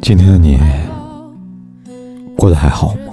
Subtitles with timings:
[0.00, 0.58] 今天的你
[2.36, 3.12] 过得还好吗？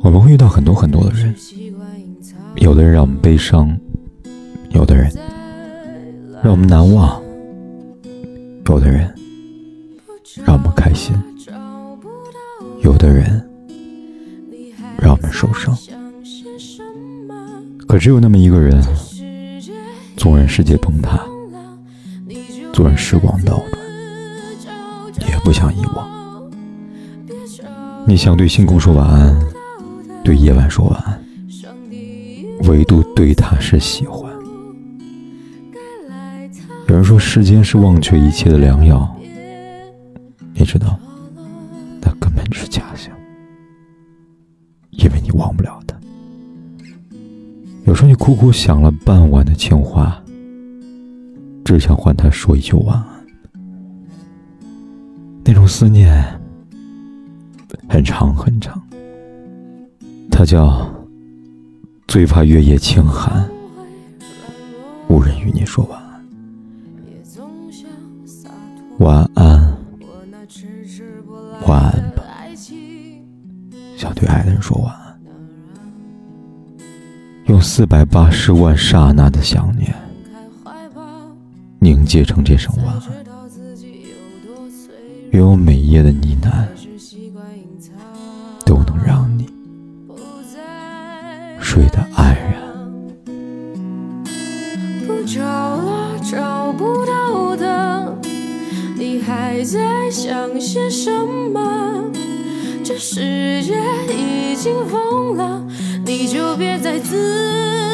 [0.00, 1.34] 我们会遇到很多很多的人，
[2.56, 3.78] 有的人让我们悲伤，
[4.70, 5.10] 有的人
[6.42, 7.22] 让我们难忘，
[8.66, 9.12] 有的人
[10.44, 11.14] 让我们开心，
[12.82, 13.48] 有的人
[14.98, 15.76] 让我们受伤。
[17.86, 18.82] 可只有那么一个人，
[20.16, 21.20] 纵然世界崩塌，
[22.72, 23.83] 纵然时光倒转。
[25.44, 26.08] 不想遗忘。
[28.06, 29.38] 你想对星空说晚安，
[30.24, 31.22] 对夜晚说晚安，
[32.66, 34.32] 唯独对他是喜欢。
[36.88, 39.14] 有人说时间是忘却一切的良药，
[40.54, 40.98] 你知道，
[42.00, 43.12] 那根本就是假象，
[44.90, 45.94] 因为你忘不了他。
[47.84, 50.22] 有时候你苦苦想了半晚的情话，
[51.64, 53.13] 只想换他说一句晚安。
[55.44, 56.24] 那种思念
[57.88, 58.82] 很长很长，
[60.30, 60.90] 它叫
[62.08, 63.46] 最怕月夜轻寒，
[65.08, 66.24] 无人与你说晚安。
[69.00, 69.76] 晚安，
[71.66, 72.22] 晚安吧，
[73.96, 75.20] 想对爱的人说晚安。
[77.46, 79.94] 用四百八十万刹那的想念
[81.80, 83.02] 凝结成这声晚安。
[85.34, 86.64] 愿我每夜的呢喃
[88.64, 89.48] 都能让你
[91.58, 92.54] 睡得安然。
[95.04, 98.16] 不找了，找不到的，
[98.96, 101.10] 你还在想些什
[101.52, 102.04] 么？
[102.84, 103.74] 这世界
[104.16, 105.66] 已经疯了，
[106.06, 107.93] 你就别再自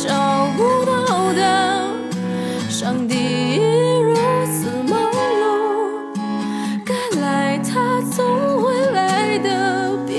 [8.09, 10.15] 总会来的，别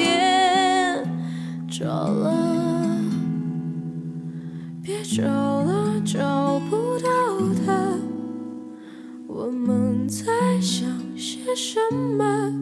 [1.69, 2.33] 找了。
[4.83, 7.09] 别找了找不到
[7.65, 7.99] 的，
[9.27, 10.25] 我们在
[10.61, 12.53] 想些什么？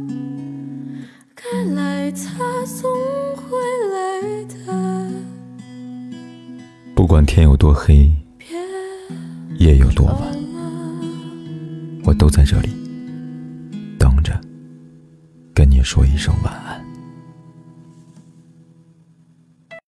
[1.35, 2.91] 该来他总
[3.37, 3.59] 会
[3.93, 5.11] 来的。
[6.95, 8.13] 不管天有多黑，
[9.59, 10.17] 夜有多晚，
[12.05, 12.69] 我都在这里
[15.83, 16.80] 说一声晚安。